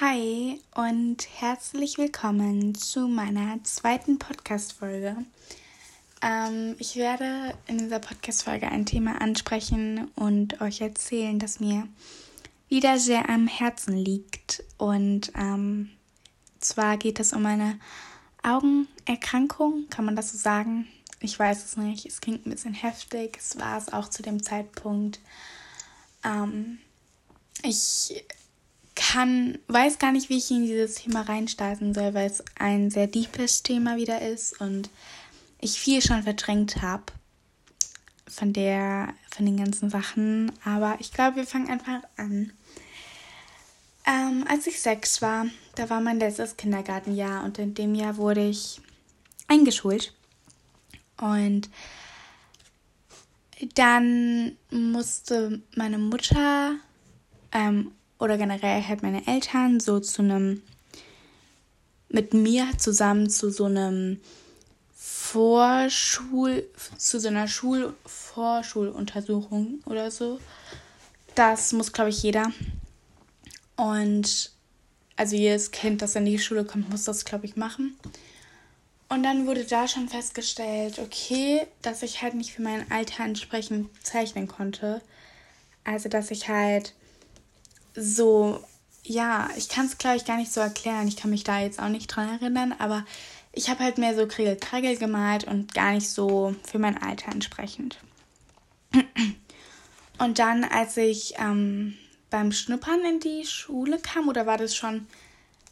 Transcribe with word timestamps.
Hi 0.00 0.60
und 0.74 1.26
herzlich 1.40 1.96
willkommen 1.96 2.74
zu 2.74 3.08
meiner 3.08 3.64
zweiten 3.64 4.18
Podcast-Folge. 4.18 5.16
Ähm, 6.20 6.76
ich 6.78 6.96
werde 6.96 7.56
in 7.66 7.78
dieser 7.78 8.00
Podcast-Folge 8.00 8.68
ein 8.68 8.84
Thema 8.84 9.22
ansprechen 9.22 10.10
und 10.14 10.60
euch 10.60 10.82
erzählen, 10.82 11.38
das 11.38 11.60
mir 11.60 11.88
wieder 12.68 12.98
sehr 12.98 13.30
am 13.30 13.46
Herzen 13.46 13.96
liegt. 13.96 14.62
Und 14.76 15.32
ähm, 15.34 15.88
zwar 16.60 16.98
geht 16.98 17.18
es 17.18 17.32
um 17.32 17.46
eine 17.46 17.80
Augenerkrankung, 18.42 19.88
kann 19.88 20.04
man 20.04 20.14
das 20.14 20.32
so 20.32 20.36
sagen? 20.36 20.88
Ich 21.20 21.38
weiß 21.38 21.64
es 21.64 21.78
nicht. 21.78 22.04
Es 22.04 22.20
klingt 22.20 22.44
ein 22.44 22.50
bisschen 22.50 22.74
heftig. 22.74 23.38
Es 23.38 23.58
war 23.58 23.78
es 23.78 23.90
auch 23.90 24.10
zu 24.10 24.22
dem 24.22 24.42
Zeitpunkt. 24.42 25.20
Ähm, 26.22 26.80
ich 27.62 28.26
kann, 28.96 29.58
weiß 29.68 29.98
gar 29.98 30.10
nicht, 30.10 30.30
wie 30.30 30.38
ich 30.38 30.50
in 30.50 30.64
dieses 30.64 30.96
Thema 30.96 31.20
reinstarten 31.20 31.94
soll, 31.94 32.14
weil 32.14 32.26
es 32.26 32.42
ein 32.58 32.90
sehr 32.90 33.06
deepes 33.06 33.62
Thema 33.62 33.96
wieder 33.96 34.22
ist 34.22 34.60
und 34.60 34.90
ich 35.60 35.78
viel 35.78 36.02
schon 36.02 36.22
verdrängt 36.22 36.82
habe 36.82 37.04
von 38.26 38.52
der, 38.52 39.14
von 39.30 39.46
den 39.46 39.56
ganzen 39.56 39.90
Sachen. 39.90 40.50
Aber 40.64 40.96
ich 40.98 41.12
glaube, 41.12 41.36
wir 41.36 41.46
fangen 41.46 41.70
einfach 41.70 42.00
an. 42.16 42.52
Ähm, 44.06 44.44
als 44.48 44.66
ich 44.66 44.80
sechs 44.80 45.20
war, 45.20 45.46
da 45.74 45.90
war 45.90 46.00
mein 46.00 46.18
letztes 46.18 46.56
Kindergartenjahr 46.56 47.44
und 47.44 47.58
in 47.58 47.74
dem 47.74 47.94
Jahr 47.94 48.16
wurde 48.16 48.48
ich 48.48 48.80
eingeschult. 49.48 50.14
Und 51.20 51.68
dann 53.74 54.56
musste 54.70 55.62
meine 55.74 55.98
Mutter 55.98 56.76
ähm, 57.52 57.92
oder 58.18 58.38
generell 58.38 58.82
halt 58.82 59.02
meine 59.02 59.26
Eltern 59.26 59.80
so 59.80 60.00
zu 60.00 60.22
einem, 60.22 60.62
mit 62.08 62.32
mir 62.34 62.68
zusammen 62.78 63.28
zu 63.28 63.50
so 63.50 63.64
einem 63.64 64.20
Vorschul, 64.94 66.66
zu 66.96 67.20
so 67.20 67.28
einer 67.28 67.48
Schulvorschuluntersuchung 67.48 69.80
oder 69.84 70.10
so. 70.10 70.40
Das 71.34 71.72
muss, 71.72 71.92
glaube 71.92 72.08
ich, 72.10 72.22
jeder. 72.22 72.52
Und 73.76 74.52
also 75.16 75.36
jedes 75.36 75.70
Kind, 75.70 76.02
das 76.02 76.16
in 76.16 76.24
die 76.24 76.38
Schule 76.38 76.64
kommt, 76.64 76.90
muss 76.90 77.04
das, 77.04 77.24
glaube 77.24 77.46
ich, 77.46 77.56
machen. 77.56 77.96
Und 79.08 79.22
dann 79.22 79.46
wurde 79.46 79.64
da 79.64 79.86
schon 79.86 80.08
festgestellt, 80.08 80.98
okay, 80.98 81.66
dass 81.82 82.02
ich 82.02 82.22
halt 82.22 82.34
nicht 82.34 82.52
für 82.52 82.62
mein 82.62 82.90
Alter 82.90 83.24
entsprechend 83.24 83.88
zeichnen 84.04 84.48
konnte. 84.48 85.00
Also, 85.84 86.08
dass 86.08 86.30
ich 86.30 86.48
halt 86.48 86.94
so, 87.96 88.62
ja, 89.02 89.48
ich 89.56 89.68
kann 89.68 89.86
es, 89.86 89.98
glaube 89.98 90.16
ich, 90.16 90.24
gar 90.24 90.36
nicht 90.36 90.52
so 90.52 90.60
erklären. 90.60 91.08
Ich 91.08 91.16
kann 91.16 91.30
mich 91.30 91.44
da 91.44 91.60
jetzt 91.60 91.80
auch 91.80 91.88
nicht 91.88 92.08
dran 92.08 92.40
erinnern, 92.40 92.74
aber 92.78 93.04
ich 93.52 93.70
habe 93.70 93.82
halt 93.82 93.98
mehr 93.98 94.14
so 94.14 94.26
Kriegel-Kragel 94.26 94.96
gemalt 94.96 95.44
und 95.44 95.72
gar 95.74 95.92
nicht 95.92 96.10
so 96.10 96.54
für 96.62 96.78
mein 96.78 97.00
Alter 97.00 97.32
entsprechend. 97.32 97.98
Und 100.18 100.38
dann, 100.38 100.64
als 100.64 100.96
ich 100.96 101.34
ähm, 101.38 101.94
beim 102.30 102.52
Schnuppern 102.52 103.04
in 103.04 103.20
die 103.20 103.44
Schule 103.44 103.98
kam, 103.98 104.28
oder 104.28 104.46
war 104.46 104.56
das 104.56 104.74
schon, 104.74 105.06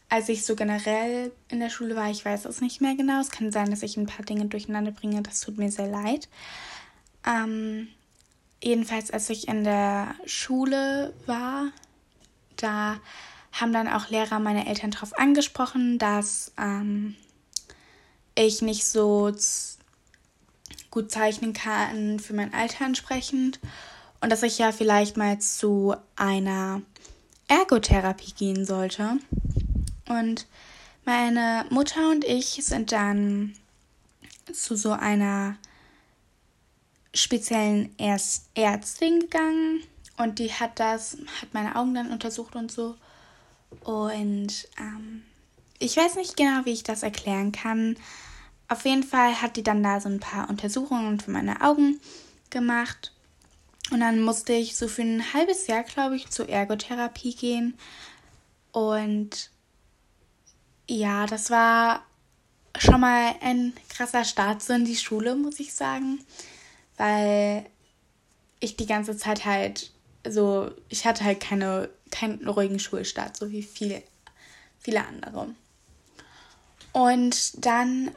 als 0.09 0.29
ich 0.29 0.45
so 0.45 0.55
generell 0.55 1.31
in 1.49 1.59
der 1.59 1.69
Schule 1.69 1.95
war, 1.95 2.09
ich 2.11 2.23
weiß 2.23 2.45
es 2.45 2.61
nicht 2.61 2.79
mehr 2.81 2.95
genau. 2.95 3.19
Es 3.19 3.31
kann 3.31 3.51
sein, 3.51 3.71
dass 3.71 3.83
ich 3.83 3.97
ein 3.97 4.05
paar 4.05 4.25
Dinge 4.25 4.45
durcheinander 4.45 4.91
bringe, 4.91 5.21
das 5.21 5.41
tut 5.41 5.57
mir 5.57 5.71
sehr 5.71 5.87
leid. 5.87 6.29
Ähm, 7.25 7.87
jedenfalls, 8.63 9.11
als 9.11 9.29
ich 9.29 9.47
in 9.47 9.63
der 9.63 10.13
Schule 10.25 11.13
war, 11.25 11.71
da 12.61 12.97
haben 13.51 13.73
dann 13.73 13.87
auch 13.87 14.09
Lehrer 14.09 14.39
meine 14.39 14.67
Eltern 14.67 14.91
darauf 14.91 15.17
angesprochen, 15.17 15.97
dass 15.97 16.51
ähm, 16.57 17.15
ich 18.35 18.61
nicht 18.61 18.85
so 18.85 19.31
gut 20.91 21.11
zeichnen 21.11 21.53
kann 21.53 22.19
für 22.19 22.33
mein 22.33 22.53
Alter 22.53 22.85
entsprechend 22.85 23.59
und 24.21 24.31
dass 24.31 24.43
ich 24.43 24.57
ja 24.57 24.71
vielleicht 24.71 25.17
mal 25.17 25.39
zu 25.39 25.95
einer 26.15 26.81
Ergotherapie 27.47 28.33
gehen 28.33 28.65
sollte. 28.65 29.17
Und 30.07 30.47
meine 31.05 31.65
Mutter 31.69 32.09
und 32.09 32.25
ich 32.25 32.59
sind 32.65 32.91
dann 32.91 33.53
zu 34.51 34.75
so 34.75 34.91
einer 34.91 35.57
speziellen 37.13 37.95
Ärztin 37.97 39.21
gegangen 39.21 39.83
und 40.17 40.39
die 40.39 40.51
hat 40.51 40.79
das, 40.79 41.17
hat 41.41 41.53
meine 41.53 41.75
Augen 41.75 41.93
dann 41.93 42.11
untersucht 42.11 42.55
und 42.55 42.71
so. 42.71 42.95
Und 43.83 44.67
ähm, 44.79 45.23
ich 45.79 45.97
weiß 45.97 46.15
nicht 46.15 46.37
genau, 46.37 46.65
wie 46.65 46.71
ich 46.71 46.83
das 46.83 47.03
erklären 47.03 47.51
kann. 47.51 47.97
Auf 48.67 48.85
jeden 48.85 49.03
Fall 49.03 49.41
hat 49.41 49.57
die 49.57 49.63
dann 49.63 49.83
da 49.83 49.99
so 49.99 50.09
ein 50.09 50.19
paar 50.19 50.49
Untersuchungen 50.49 51.19
für 51.19 51.31
meine 51.31 51.61
Augen 51.61 51.99
gemacht. 52.49 53.11
Und 53.91 53.99
dann 53.99 54.21
musste 54.21 54.53
ich 54.53 54.75
so 54.75 54.87
für 54.87 55.03
ein 55.03 55.33
halbes 55.33 55.67
Jahr, 55.67 55.83
glaube 55.83 56.15
ich, 56.15 56.29
zur 56.29 56.49
Ergotherapie 56.49 57.35
gehen. 57.35 57.77
Und 58.71 59.51
ja, 60.87 61.25
das 61.27 61.51
war 61.51 62.03
schon 62.77 63.01
mal 63.01 63.35
ein 63.41 63.73
krasser 63.89 64.25
Start 64.25 64.63
so 64.63 64.73
in 64.73 64.85
die 64.85 64.95
Schule, 64.95 65.35
muss 65.35 65.59
ich 65.59 65.73
sagen. 65.73 66.19
Weil 66.97 67.65
ich 68.59 68.77
die 68.77 68.87
ganze 68.87 69.17
Zeit 69.17 69.45
halt 69.45 69.91
so, 70.29 70.71
ich 70.89 71.05
hatte 71.05 71.23
halt 71.23 71.39
keine, 71.39 71.89
keinen 72.11 72.47
ruhigen 72.47 72.79
Schulstart, 72.79 73.37
so 73.37 73.51
wie 73.51 73.63
viele, 73.63 74.03
viele 74.79 75.05
andere. 75.05 75.47
Und 76.91 77.65
dann 77.65 78.11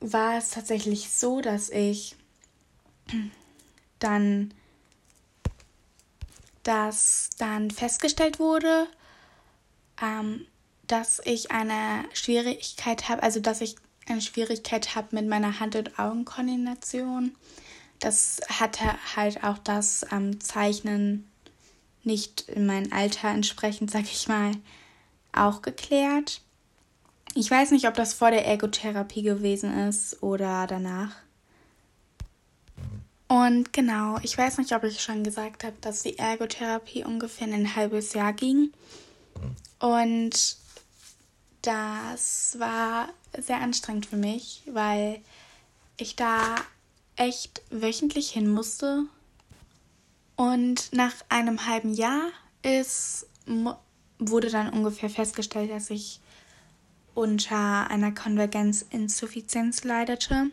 war 0.00 0.38
es 0.38 0.50
tatsächlich 0.50 1.10
so, 1.10 1.40
dass 1.40 1.70
ich 1.70 2.16
dann, 3.98 4.54
dass 6.62 7.30
dann 7.38 7.70
festgestellt 7.70 8.38
wurde, 8.38 8.86
ähm, 10.02 10.46
dass 10.86 11.20
ich 11.24 11.50
eine 11.50 12.04
Schwierigkeit 12.12 13.08
habe, 13.08 13.22
also 13.22 13.40
dass 13.40 13.60
ich 13.60 13.76
eine 14.08 14.22
Schwierigkeit 14.22 14.94
habe 14.94 15.08
mit 15.14 15.28
meiner 15.28 15.60
Hand- 15.60 15.76
und 15.76 15.98
Augenkoordination 15.98 17.34
das 18.00 18.40
hatte 18.48 18.84
halt 19.16 19.42
auch 19.44 19.58
das 19.58 20.06
ähm, 20.12 20.40
Zeichnen 20.40 21.28
nicht 22.04 22.48
in 22.48 22.66
mein 22.66 22.92
Alter 22.92 23.28
entsprechend, 23.28 23.90
sag 23.90 24.04
ich 24.04 24.28
mal, 24.28 24.52
auch 25.32 25.62
geklärt. 25.62 26.40
Ich 27.34 27.50
weiß 27.50 27.72
nicht, 27.72 27.86
ob 27.86 27.94
das 27.94 28.14
vor 28.14 28.30
der 28.30 28.46
Ergotherapie 28.46 29.22
gewesen 29.22 29.76
ist 29.88 30.22
oder 30.22 30.66
danach. 30.66 31.14
Und 33.28 33.74
genau, 33.74 34.18
ich 34.22 34.36
weiß 34.36 34.56
nicht, 34.56 34.72
ob 34.72 34.84
ich 34.84 35.02
schon 35.02 35.22
gesagt 35.22 35.62
habe, 35.62 35.76
dass 35.82 36.02
die 36.02 36.18
Ergotherapie 36.18 37.04
ungefähr 37.04 37.46
ein 37.46 37.76
halbes 37.76 38.14
Jahr 38.14 38.32
ging. 38.32 38.72
Und 39.78 40.56
das 41.60 42.56
war 42.58 43.10
sehr 43.38 43.60
anstrengend 43.60 44.06
für 44.06 44.16
mich, 44.16 44.62
weil 44.66 45.20
ich 45.98 46.16
da 46.16 46.54
echt 47.18 47.62
wöchentlich 47.70 48.30
hin 48.30 48.48
musste. 48.48 49.04
Und 50.36 50.92
nach 50.92 51.14
einem 51.28 51.66
halben 51.66 51.92
Jahr 51.92 52.30
ist, 52.62 53.26
wurde 54.18 54.50
dann 54.50 54.72
ungefähr 54.72 55.10
festgestellt, 55.10 55.70
dass 55.70 55.90
ich 55.90 56.20
unter 57.14 57.90
einer 57.90 58.12
Konvergenzinsuffizienz 58.12 59.82
leidete. 59.82 60.50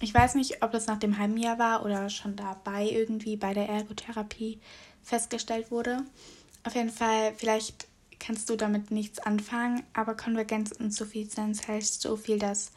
Ich 0.00 0.12
weiß 0.12 0.34
nicht, 0.34 0.62
ob 0.62 0.72
das 0.72 0.86
nach 0.86 0.98
dem 0.98 1.16
halben 1.16 1.38
Jahr 1.38 1.58
war 1.58 1.84
oder 1.84 2.10
schon 2.10 2.36
dabei 2.36 2.90
irgendwie 2.90 3.36
bei 3.36 3.54
der 3.54 3.68
Ergotherapie 3.68 4.60
festgestellt 5.02 5.70
wurde. 5.70 6.04
Auf 6.64 6.74
jeden 6.74 6.90
Fall, 6.90 7.32
vielleicht 7.36 7.86
kannst 8.18 8.50
du 8.50 8.56
damit 8.56 8.90
nichts 8.90 9.18
anfangen, 9.18 9.82
aber 9.94 10.14
Konvergenzinsuffizienz 10.14 11.66
heißt 11.66 12.02
so 12.02 12.16
viel, 12.16 12.38
dass 12.38 12.72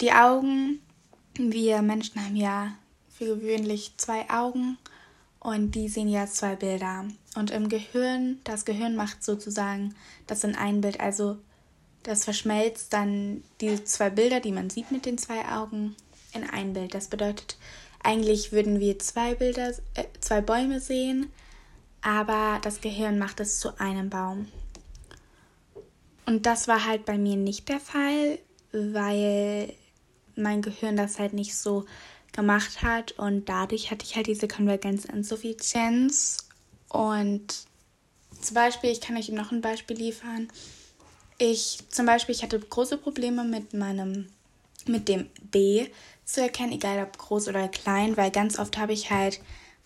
die 0.00 0.12
Augen 0.12 0.80
wir 1.36 1.82
Menschen 1.82 2.24
haben 2.24 2.36
ja 2.36 2.72
für 3.08 3.26
gewöhnlich 3.26 3.94
zwei 3.96 4.28
Augen 4.30 4.78
und 5.40 5.74
die 5.74 5.88
sehen 5.88 6.08
ja 6.08 6.26
zwei 6.26 6.56
Bilder. 6.56 7.04
Und 7.34 7.50
im 7.50 7.68
Gehirn, 7.68 8.40
das 8.44 8.64
Gehirn 8.64 8.96
macht 8.96 9.22
sozusagen 9.22 9.94
das 10.26 10.44
in 10.44 10.54
ein 10.54 10.80
Bild. 10.80 11.00
Also 11.00 11.36
das 12.02 12.24
verschmelzt 12.24 12.92
dann 12.92 13.42
die 13.60 13.82
zwei 13.84 14.10
Bilder, 14.10 14.40
die 14.40 14.52
man 14.52 14.70
sieht 14.70 14.90
mit 14.90 15.06
den 15.06 15.18
zwei 15.18 15.46
Augen, 15.46 15.96
in 16.32 16.48
ein 16.48 16.72
Bild. 16.72 16.94
Das 16.94 17.08
bedeutet, 17.08 17.56
eigentlich 18.02 18.52
würden 18.52 18.80
wir 18.80 18.98
zwei 18.98 19.34
Bilder, 19.34 19.72
äh, 19.94 20.04
zwei 20.20 20.40
Bäume 20.40 20.80
sehen, 20.80 21.30
aber 22.02 22.58
das 22.62 22.80
Gehirn 22.80 23.18
macht 23.18 23.40
es 23.40 23.58
zu 23.58 23.78
einem 23.80 24.10
Baum. 24.10 24.48
Und 26.26 26.46
das 26.46 26.68
war 26.68 26.84
halt 26.86 27.04
bei 27.04 27.18
mir 27.18 27.36
nicht 27.36 27.68
der 27.68 27.80
Fall, 27.80 28.38
weil 28.72 29.72
mein 30.36 30.62
Gehirn 30.62 30.96
das 30.96 31.18
halt 31.18 31.32
nicht 31.32 31.56
so 31.56 31.84
gemacht 32.32 32.82
hat. 32.82 33.12
Und 33.12 33.48
dadurch 33.48 33.90
hatte 33.90 34.04
ich 34.04 34.16
halt 34.16 34.26
diese 34.26 34.48
Konvergenzinsuffizienz 34.48 36.48
und 36.88 37.66
zum 38.40 38.54
Beispiel, 38.54 38.90
ich 38.90 39.00
kann 39.00 39.16
euch 39.16 39.30
noch 39.30 39.52
ein 39.52 39.62
Beispiel 39.62 39.96
liefern. 39.96 40.48
Ich 41.38 41.78
zum 41.88 42.06
Beispiel, 42.06 42.34
ich 42.34 42.42
hatte 42.42 42.60
große 42.60 42.98
Probleme 42.98 43.42
mit 43.42 43.74
meinem, 43.74 44.28
mit 44.86 45.08
dem 45.08 45.28
B 45.50 45.88
zu 46.24 46.42
erkennen, 46.42 46.72
egal 46.72 47.02
ob 47.02 47.18
groß 47.18 47.48
oder 47.48 47.68
klein, 47.68 48.16
weil 48.16 48.30
ganz 48.30 48.58
oft 48.58 48.78
habe 48.78 48.92
ich 48.92 49.10
halt 49.10 49.40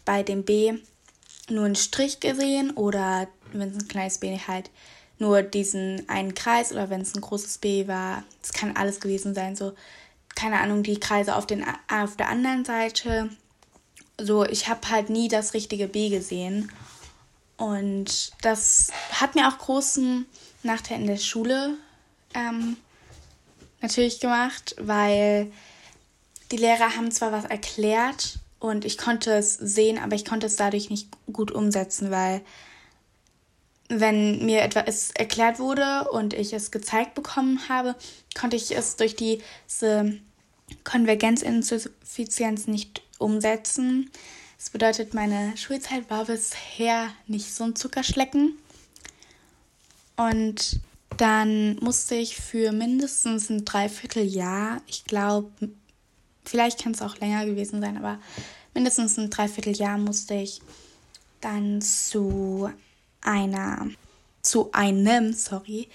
bei 0.05 0.23
dem 0.23 0.45
B 0.45 0.75
nur 1.49 1.65
einen 1.65 1.77
Strich 1.77 2.21
gesehen 2.21 2.73
oder 2.73 3.29
wenn 3.53 3.71
es 3.71 3.83
ein 3.83 3.89
kleines 3.89 4.19
B 4.19 4.39
halt 4.47 4.71
nur 5.19 5.43
diesen 5.43 6.09
einen 6.09 6.35
Kreis 6.35 6.73
oder 6.73 6.91
wenn 6.91 7.01
es 7.01 7.15
ein 7.15 7.21
großes 7.21 7.59
B 7.59 7.89
war, 7.89 8.25
es 8.43 8.53
kann 8.53 8.77
alles 8.77 9.01
gewesen 9.01 9.35
sein, 9.35 9.57
so 9.57 9.73
keine 10.39 10.61
Ahnung, 10.61 10.85
die 10.85 11.01
Kreise 11.01 11.35
auf, 11.35 11.47
den, 11.47 11.65
auf 11.91 12.17
der 12.17 12.29
anderen 12.29 12.65
Seite. 12.65 13.29
So, 14.21 14.45
ich 14.45 14.69
habe 14.69 14.89
halt 14.89 15.11
nie 15.11 15.27
das 15.27 15.53
richtige 15.53 15.89
B 15.89 16.11
gesehen. 16.11 16.71
Und 17.57 18.31
das 18.41 18.93
hat 19.11 19.35
mir 19.35 19.49
auch 19.49 19.59
großen 19.59 20.27
Nachteil 20.63 21.01
in 21.01 21.09
der 21.09 21.17
Schule 21.17 21.77
ähm, 22.35 22.77
natürlich 23.81 24.21
gemacht, 24.21 24.77
weil 24.79 25.51
die 26.53 26.57
Lehrer 26.57 26.95
haben 26.95 27.11
zwar 27.11 27.33
was 27.33 27.45
erklärt 27.45 28.39
und 28.61 28.85
ich 28.85 28.97
konnte 28.97 29.33
es 29.33 29.55
sehen, 29.55 29.99
aber 29.99 30.15
ich 30.15 30.25
konnte 30.25 30.47
es 30.47 30.55
dadurch 30.55 30.89
nicht 30.89 31.09
gut 31.33 31.51
umsetzen, 31.51 32.13
weil 32.13 32.43
wenn 33.89 34.45
mir 34.47 34.63
etwas 34.63 35.11
erklärt 35.11 35.59
wurde 35.59 36.09
und 36.11 36.33
ich 36.33 36.53
es 36.53 36.71
gezeigt 36.71 37.17
bekommen 37.17 37.69
habe, 37.69 37.97
konnte 38.39 38.55
ich 38.57 38.77
es 38.77 38.95
durch 38.95 39.17
diese 39.17 40.21
Konvergenzinsuffizienz 40.85 42.67
nicht 42.67 43.03
umsetzen. 43.19 44.11
Das 44.57 44.71
bedeutet, 44.71 45.15
meine 45.15 45.57
Schulzeit 45.57 46.11
war 46.11 46.25
bisher 46.25 47.11
nicht 47.27 47.55
so 47.55 47.65
ein 47.65 47.77
Zuckerschlecken. 47.77 48.59
Und 50.17 50.81
dann 51.17 51.77
musste 51.77 52.15
ich 52.15 52.37
für 52.37 52.73
mindestens 52.73 53.51
ein 53.51 53.65
Dreivierteljahr, 53.65 54.81
ich 54.87 55.05
glaube, 55.05 55.51
vielleicht 56.45 56.83
kann 56.83 56.93
es 56.93 57.03
auch 57.03 57.19
länger 57.19 57.47
gewesen 57.47 57.81
sein, 57.81 57.97
aber 57.97 58.19
mindestens 58.75 59.17
ein 59.19 59.31
Dreivierteljahr 59.31 59.99
musste 59.99 60.35
ich 60.35 60.61
dann 61.41 61.81
zu 61.81 62.71
einer, 63.21 63.89
zu 64.43 64.73
einem, 64.73 65.33
sorry, 65.33 65.89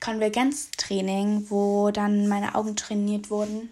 Konvergenztraining, 0.00 1.46
wo 1.48 1.90
dann 1.90 2.26
meine 2.26 2.54
Augen 2.54 2.74
trainiert 2.74 3.30
wurden. 3.30 3.70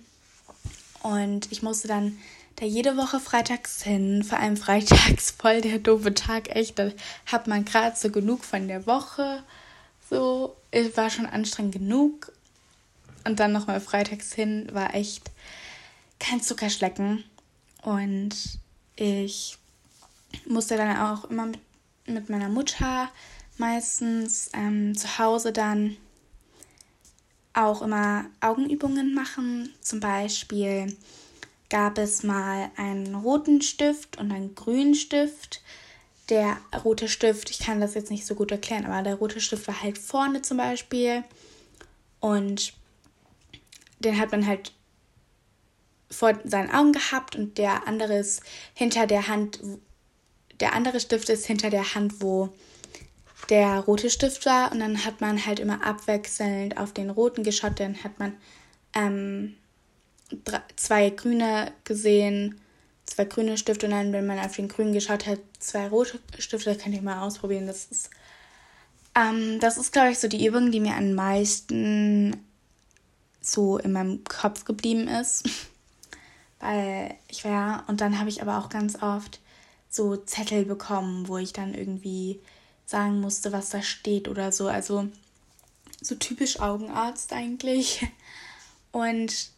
Und 1.03 1.51
ich 1.51 1.63
musste 1.63 1.89
dann 1.89 2.19
da 2.57 2.67
jede 2.67 2.97
Woche 2.97 3.21
freitags 3.21 3.83
hin, 3.83 4.23
vor 4.23 4.39
allem 4.39 4.57
freitags 4.57 5.31
voll 5.39 5.61
der 5.61 5.79
doofe 5.79 6.15
Tag, 6.15 6.55
echt. 6.55 6.79
Da 6.79 6.91
hat 7.27 7.47
man 7.47 7.65
gerade 7.65 7.97
so 7.97 8.11
genug 8.11 8.45
von 8.45 8.69
der 8.69 8.87
Woche. 8.87 9.43
So, 10.09 10.57
es 10.71 10.97
war 10.97 11.11
schon 11.11 11.27
anstrengend 11.27 11.73
genug. 11.73 12.33
Und 13.25 13.41
dann 13.41 13.53
nochmal 13.53 13.81
freitags 13.81 14.33
hin, 14.33 14.69
war 14.73 14.95
echt 14.95 15.31
kein 16.19 16.43
Zuckerschlecken. 16.43 17.25
Und 17.83 18.35
ich 18.97 19.59
musste 20.47 20.77
dann 20.77 20.97
auch 20.97 21.25
immer 21.25 21.47
mit, 21.47 21.61
mit 22.07 22.29
meiner 22.29 22.49
Mutter 22.49 23.11
meistens 23.57 24.51
ähm, 24.55 24.97
zu 24.97 25.19
Hause 25.19 25.53
dann 25.53 25.97
auch 27.53 27.83
immer 27.83 28.27
Augenübungen 28.41 29.15
machen. 29.15 29.73
Zum 29.81 30.01
Beispiel 30.01 30.97
gab 31.69 31.99
es 31.99 32.23
mal 32.23 32.71
einen 32.77 33.15
roten 33.15 33.63
Stift 33.63 34.19
und 34.19 34.33
einen 34.33 34.55
grünen 34.55 34.95
Stift. 34.95 35.63
Der 36.29 36.59
rote 36.85 37.09
Stift, 37.09 37.51
ich 37.51 37.59
kann 37.59 37.81
das 37.81 37.95
jetzt 37.95 38.11
nicht 38.11 38.27
so 38.27 38.35
gut 38.35 38.53
erklären, 38.53 38.87
aber 38.87 39.03
der 39.03 39.17
rote 39.17 39.41
Stift 39.41 39.67
war 39.67 39.83
halt 39.83 39.99
vorne 39.99 40.43
zum 40.43 40.59
Beispiel. 40.59 41.25
Und 42.21 42.75
den 43.99 44.19
hat 44.19 44.31
man 44.31 44.47
halt 44.47 44.73
vor 46.11 46.39
seinen 46.45 46.71
Augen 46.71 46.93
gehabt 46.93 47.37
und 47.37 47.57
der 47.59 47.87
andere 47.87 48.19
ist 48.19 48.43
hinter 48.75 49.07
der 49.07 49.29
Hand, 49.29 49.61
der 50.59 50.75
andere 50.75 51.01
Stift 51.01 51.29
ist 51.29 51.47
hinter 51.47 51.71
der 51.71 51.95
Hand, 51.95 52.21
wo 52.21 52.51
der 53.49 53.81
rote 53.81 54.11
Stift 54.11 54.47
war 54.47 54.73
und 54.73 54.81
dann 54.81 55.05
hat 55.05 55.21
man 55.21 55.45
halt 55.45 55.59
immer 55.59 55.85
abwechselnd 55.85 56.77
auf 56.77 56.93
den 56.93 57.11
roten 57.11 57.43
geschaut, 57.43 57.81
dann 57.81 58.03
hat 58.03 58.19
man 58.19 58.35
ähm, 58.95 59.57
drei, 60.45 60.61
zwei 60.77 61.11
grüne 61.11 61.73
gesehen, 61.85 62.61
zwei 63.05 63.25
grüne 63.25 63.59
Stifte 63.59 63.87
und 63.87 63.93
dann, 63.93 64.13
wenn 64.13 64.27
man 64.27 64.39
auf 64.39 64.57
den 64.57 64.69
grünen 64.69 64.93
geschaut 64.93 65.27
hat, 65.27 65.41
zwei 65.59 65.89
rote 65.89 66.19
Stifte, 66.39 66.73
das 66.73 66.83
könnt 66.83 66.95
ihr 66.95 67.03
mal 67.03 67.23
ausprobieren. 67.23 67.67
Das 67.67 67.87
ist, 67.87 68.11
ähm, 69.15 69.59
das 69.61 69.77
ist, 69.77 69.93
glaube 69.93 70.11
ich, 70.11 70.19
so 70.19 70.29
die 70.29 70.47
Übung, 70.47 70.71
die 70.71 70.81
mir 70.81 70.95
am 70.95 71.15
meisten 71.15 72.37
so 73.41 73.79
in 73.79 73.93
meinem 73.93 74.25
Kopf 74.25 74.65
geblieben 74.65 75.09
ist. 75.09 75.49
Weil 76.61 77.15
ich 77.29 77.45
war, 77.45 77.85
und 77.89 78.01
dann 78.01 78.19
habe 78.19 78.29
ich 78.29 78.43
aber 78.43 78.59
auch 78.59 78.69
ganz 78.69 79.03
oft 79.03 79.41
so 79.89 80.17
Zettel 80.17 80.67
bekommen, 80.67 81.27
wo 81.27 81.39
ich 81.39 81.53
dann 81.53 81.75
irgendwie 81.75 82.41
sagen 82.91 83.21
musste, 83.21 83.53
was 83.53 83.71
da 83.71 83.83
steht 83.83 84.29
oder 84.29 84.53
so. 84.53 84.69
Also 84.69 85.09
so 86.01 86.15
typisch 86.17 86.61
Augenarzt 86.61 87.33
eigentlich. 87.33 88.07
Und 88.93 89.51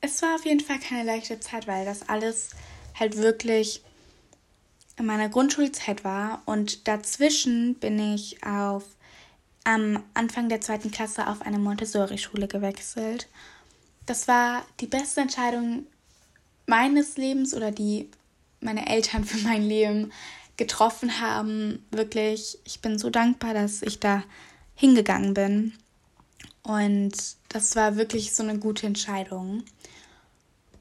es 0.00 0.22
war 0.22 0.34
auf 0.34 0.44
jeden 0.44 0.60
Fall 0.60 0.78
keine 0.78 1.04
leichte 1.04 1.40
Zeit, 1.40 1.66
weil 1.66 1.84
das 1.84 2.08
alles 2.08 2.50
halt 2.94 3.16
wirklich 3.16 3.82
in 4.98 5.06
meiner 5.06 5.28
Grundschulzeit 5.28 6.04
war. 6.04 6.42
Und 6.44 6.86
dazwischen 6.86 7.74
bin 7.76 8.14
ich 8.14 8.44
auf 8.44 8.84
am 9.64 10.02
Anfang 10.14 10.48
der 10.48 10.60
zweiten 10.60 10.90
Klasse 10.90 11.26
auf 11.26 11.42
eine 11.42 11.58
Montessori-Schule 11.58 12.48
gewechselt. 12.48 13.28
Das 14.06 14.28
war 14.28 14.64
die 14.80 14.86
beste 14.86 15.20
Entscheidung 15.20 15.86
meines 16.66 17.16
Lebens 17.16 17.54
oder 17.54 17.70
die 17.70 18.08
meine 18.60 18.88
Eltern 18.88 19.24
für 19.24 19.38
mein 19.38 19.62
Leben 19.62 20.12
getroffen 20.58 21.20
haben. 21.20 21.82
Wirklich, 21.90 22.58
ich 22.64 22.82
bin 22.82 22.98
so 22.98 23.08
dankbar, 23.08 23.54
dass 23.54 23.80
ich 23.80 23.98
da 23.98 24.22
hingegangen 24.74 25.32
bin. 25.32 25.72
Und 26.62 27.14
das 27.48 27.74
war 27.76 27.96
wirklich 27.96 28.34
so 28.34 28.42
eine 28.42 28.58
gute 28.58 28.86
Entscheidung. 28.86 29.62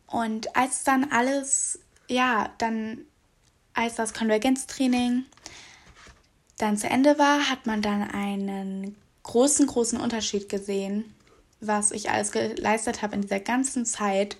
Und 0.07 0.55
als 0.57 0.83
dann 0.83 1.11
alles, 1.11 1.79
ja, 2.09 2.49
dann 2.57 2.99
als 3.73 3.95
das 3.95 4.13
Konvergenztraining 4.13 5.25
dann 6.57 6.77
zu 6.77 6.89
Ende 6.89 7.19
war, 7.19 7.49
hat 7.49 7.67
man 7.67 7.81
dann 7.81 8.09
einen 8.09 8.95
großen, 9.23 9.67
großen 9.67 9.99
Unterschied 9.99 10.49
gesehen, 10.49 11.13
was 11.59 11.91
ich 11.91 12.09
alles 12.09 12.31
geleistet 12.31 13.01
habe 13.01 13.15
in 13.15 13.21
dieser 13.21 13.39
ganzen 13.39 13.85
Zeit. 13.85 14.37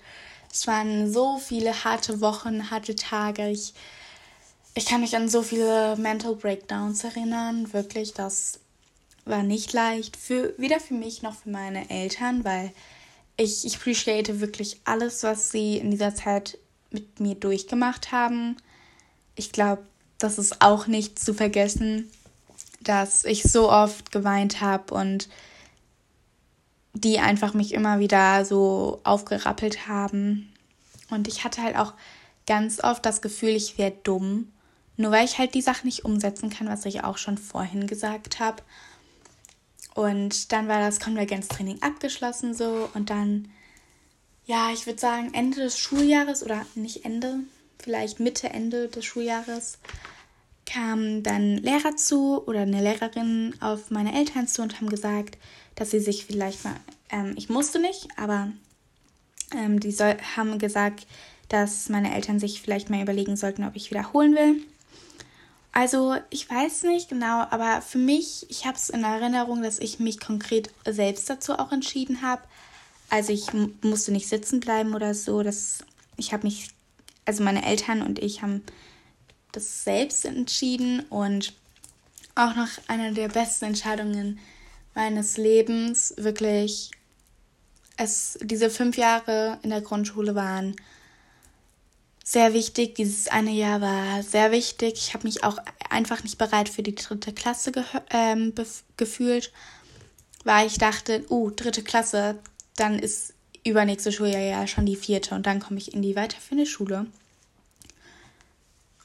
Es 0.50 0.66
waren 0.66 1.12
so 1.12 1.38
viele 1.38 1.84
harte 1.84 2.20
Wochen, 2.20 2.70
harte 2.70 2.96
Tage. 2.96 3.48
Ich 3.48 3.74
ich 4.74 4.86
kann 4.86 5.00
mich 5.00 5.16
an 5.16 5.28
so 5.28 5.42
viele 5.42 5.96
Mental 5.96 6.34
Breakdowns 6.34 7.02
erinnern. 7.04 7.72
Wirklich, 7.72 8.14
das 8.14 8.60
war 9.24 9.42
nicht 9.42 9.72
leicht. 9.72 10.16
Für, 10.16 10.54
weder 10.56 10.80
für 10.80 10.94
mich 10.94 11.22
noch 11.22 11.34
für 11.34 11.50
meine 11.50 11.90
Eltern, 11.90 12.44
weil 12.44 12.72
ich, 13.36 13.64
ich 13.64 13.76
appreciate 13.76 14.40
wirklich 14.40 14.80
alles, 14.84 15.22
was 15.22 15.50
sie 15.50 15.78
in 15.78 15.90
dieser 15.90 16.14
Zeit 16.14 16.58
mit 16.90 17.20
mir 17.20 17.34
durchgemacht 17.34 18.12
haben. 18.12 18.56
Ich 19.34 19.52
glaube, 19.52 19.82
das 20.18 20.38
ist 20.38 20.60
auch 20.62 20.86
nicht 20.86 21.18
zu 21.18 21.34
vergessen, 21.34 22.10
dass 22.80 23.24
ich 23.24 23.42
so 23.42 23.70
oft 23.70 24.12
geweint 24.12 24.60
habe 24.60 24.94
und 24.94 25.28
die 26.94 27.18
einfach 27.20 27.54
mich 27.54 27.74
immer 27.74 28.00
wieder 28.00 28.44
so 28.44 29.00
aufgerappelt 29.04 29.86
haben. 29.86 30.52
Und 31.10 31.28
ich 31.28 31.44
hatte 31.44 31.62
halt 31.62 31.76
auch 31.76 31.94
ganz 32.46 32.82
oft 32.82 33.04
das 33.04 33.22
Gefühl, 33.22 33.50
ich 33.50 33.78
wäre 33.78 33.92
dumm 34.02 34.50
nur 34.98 35.12
weil 35.12 35.24
ich 35.24 35.38
halt 35.38 35.54
die 35.54 35.62
Sachen 35.62 35.86
nicht 35.86 36.04
umsetzen 36.04 36.50
kann, 36.50 36.68
was 36.68 36.84
ich 36.84 37.04
auch 37.04 37.16
schon 37.16 37.38
vorhin 37.38 37.86
gesagt 37.86 38.40
habe. 38.40 38.62
Und 39.94 40.52
dann 40.52 40.68
war 40.68 40.80
das 40.80 41.00
Konvergenztraining 41.00 41.82
abgeschlossen 41.82 42.52
so 42.52 42.88
und 42.94 43.08
dann, 43.08 43.48
ja, 44.44 44.70
ich 44.72 44.86
würde 44.86 45.00
sagen, 45.00 45.32
Ende 45.32 45.62
des 45.62 45.78
Schuljahres 45.78 46.42
oder 46.42 46.66
nicht 46.74 47.04
Ende, 47.04 47.40
vielleicht 47.78 48.20
Mitte, 48.20 48.50
Ende 48.50 48.88
des 48.88 49.04
Schuljahres 49.04 49.78
kamen 50.66 51.22
dann 51.22 51.56
Lehrer 51.56 51.96
zu 51.96 52.44
oder 52.46 52.60
eine 52.60 52.82
Lehrerin 52.82 53.54
auf 53.60 53.90
meine 53.90 54.14
Eltern 54.14 54.48
zu 54.48 54.62
und 54.62 54.76
haben 54.76 54.90
gesagt, 54.90 55.38
dass 55.76 55.92
sie 55.92 56.00
sich 56.00 56.26
vielleicht 56.26 56.64
mal, 56.64 56.74
ähm, 57.10 57.34
ich 57.36 57.48
musste 57.48 57.78
nicht, 57.78 58.08
aber 58.16 58.52
ähm, 59.56 59.80
die 59.80 59.92
soll, 59.92 60.16
haben 60.36 60.58
gesagt, 60.58 61.06
dass 61.48 61.88
meine 61.88 62.14
Eltern 62.14 62.38
sich 62.38 62.60
vielleicht 62.60 62.90
mal 62.90 63.00
überlegen 63.00 63.36
sollten, 63.36 63.64
ob 63.64 63.76
ich 63.76 63.90
wiederholen 63.90 64.34
will. 64.34 64.62
Also 65.72 66.16
ich 66.30 66.48
weiß 66.50 66.84
nicht 66.84 67.08
genau, 67.08 67.40
aber 67.50 67.82
für 67.82 67.98
mich, 67.98 68.46
ich 68.48 68.66
habe 68.66 68.76
es 68.76 68.90
in 68.90 69.04
Erinnerung, 69.04 69.62
dass 69.62 69.78
ich 69.78 70.00
mich 70.00 70.18
konkret 70.18 70.70
selbst 70.86 71.28
dazu 71.30 71.54
auch 71.54 71.72
entschieden 71.72 72.22
habe. 72.22 72.42
Also 73.10 73.32
ich 73.32 73.46
musste 73.82 74.12
nicht 74.12 74.28
sitzen 74.28 74.60
bleiben 74.60 74.94
oder 74.94 75.14
so. 75.14 75.42
Das, 75.42 75.84
ich 76.16 76.32
habe 76.32 76.46
mich, 76.46 76.68
also 77.24 77.42
meine 77.42 77.64
Eltern 77.64 78.02
und 78.02 78.18
ich 78.18 78.42
haben 78.42 78.62
das 79.52 79.84
selbst 79.84 80.24
entschieden 80.24 81.00
und 81.10 81.54
auch 82.34 82.54
noch 82.54 82.68
eine 82.86 83.12
der 83.12 83.28
besten 83.28 83.66
Entscheidungen 83.66 84.38
meines 84.94 85.36
Lebens. 85.36 86.14
Wirklich, 86.16 86.90
es, 87.96 88.38
diese 88.42 88.70
fünf 88.70 88.96
Jahre 88.96 89.58
in 89.62 89.70
der 89.70 89.80
Grundschule 89.80 90.34
waren 90.34 90.76
sehr 92.30 92.52
wichtig. 92.52 92.94
Dieses 92.96 93.28
eine 93.28 93.52
Jahr 93.52 93.80
war 93.80 94.22
sehr 94.22 94.52
wichtig. 94.52 94.94
Ich 94.96 95.14
habe 95.14 95.26
mich 95.26 95.44
auch 95.44 95.56
einfach 95.88 96.22
nicht 96.22 96.36
bereit 96.36 96.68
für 96.68 96.82
die 96.82 96.94
dritte 96.94 97.32
Klasse 97.32 97.72
ge 97.72 97.84
ähm, 98.10 98.52
gefühlt, 98.98 99.50
weil 100.44 100.66
ich 100.66 100.76
dachte, 100.76 101.24
uh, 101.30 101.48
dritte 101.48 101.82
Klasse, 101.82 102.38
dann 102.76 102.98
ist 102.98 103.32
übernächste 103.64 104.12
Schuljahr 104.12 104.42
ja 104.42 104.66
schon 104.66 104.84
die 104.84 104.96
vierte 104.96 105.34
und 105.34 105.46
dann 105.46 105.58
komme 105.58 105.78
ich 105.78 105.94
in 105.94 106.02
die 106.02 106.16
weiterführende 106.16 106.66
Schule. 106.66 107.06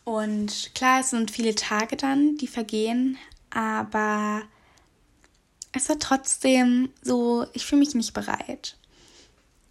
Und 0.03 0.71
klar, 0.75 0.99
es 0.99 1.11
sind 1.11 1.31
viele 1.31 1.55
Tage 1.55 1.95
dann, 1.95 2.35
die 2.35 2.47
vergehen, 2.47 3.17
aber 3.51 4.41
es 5.71 5.87
war 5.87 5.97
trotzdem 5.97 6.89
so, 7.01 7.45
ich 7.53 7.65
fühle 7.65 7.79
mich 7.79 7.95
nicht 7.95 8.13
bereit. 8.13 8.75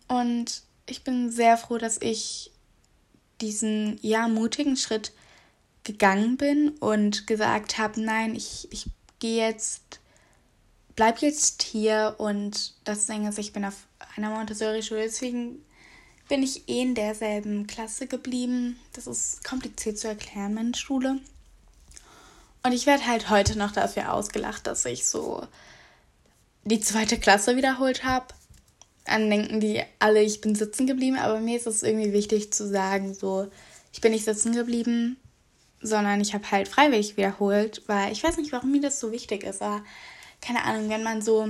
Und 0.09 0.63
ich 0.87 1.05
bin 1.05 1.31
sehr 1.31 1.59
froh, 1.59 1.77
dass 1.77 1.99
ich 2.01 2.51
diesen 3.43 3.99
ja 4.03 4.29
mutigen 4.29 4.77
Schritt 4.77 5.13
gegangen 5.85 6.37
bin 6.37 6.71
und 6.79 7.27
gesagt 7.27 7.79
habe, 7.79 8.01
nein, 8.01 8.35
ich, 8.35 8.69
ich 8.71 8.87
gehe 9.19 9.45
jetzt, 9.47 10.01
bleib 10.95 11.21
jetzt 11.21 11.63
hier 11.63 12.15
und 12.19 12.75
das 12.85 13.07
Ding 13.07 13.27
ist, 13.27 13.39
ich 13.39 13.53
bin 13.53 13.65
auf 13.65 13.87
einer 14.17 14.31
Montessori-Schule, 14.31 15.03
deswegen 15.03 15.63
bin 16.29 16.43
ich 16.43 16.69
eh 16.69 16.83
in 16.83 16.95
derselben 16.95 17.67
Klasse 17.67 18.07
geblieben. 18.07 18.79
Das 18.95 19.07
ist 19.07 19.45
kompliziert 19.45 19.99
zu 19.99 20.09
erklären, 20.09 20.55
meine 20.55 20.75
Schule. 20.75 21.19
Und 22.63 22.73
ich 22.73 22.87
werde 22.87 23.07
halt 23.07 23.29
heute 23.29 23.59
noch 23.59 23.73
dafür 23.73 24.13
ausgelacht, 24.13 24.67
dass 24.67 24.85
ich 24.85 25.07
so 25.07 25.47
die 26.65 26.81
zweite 26.81 27.19
Klasse 27.19 27.57
wiederholt 27.57 28.05
habe. 28.05 28.27
Dann 29.05 29.29
denken 29.31 29.61
die 29.61 29.83
alle, 29.99 30.23
ich 30.23 30.41
bin 30.41 30.55
sitzen 30.55 30.87
geblieben, 30.87 31.17
aber 31.17 31.41
mir 31.41 31.57
ist 31.57 31.67
es 31.67 31.83
irgendwie 31.83 32.13
wichtig 32.13 32.53
zu 32.53 32.69
sagen, 32.69 33.15
so, 33.15 33.49
ich 33.93 34.01
bin 34.01 34.13
nicht 34.13 34.25
sitzen 34.25 34.53
geblieben, 34.53 35.17
sondern 35.81 36.21
ich 36.21 36.35
habe 36.35 36.51
halt 36.51 36.69
freiwillig 36.69 37.17
wiederholt, 37.17 37.83
weil 37.87 38.13
ich 38.13 38.23
weiß 38.23 38.37
nicht, 38.37 38.53
warum 38.53 38.71
mir 38.71 38.81
das 38.81 39.01
so 39.01 39.11
wichtig 39.11 39.43
ist, 39.43 39.61
aber 39.61 39.83
keine 40.41 40.65
Ahnung, 40.65 40.89
wenn 40.89 41.03
man 41.03 41.23
so, 41.23 41.49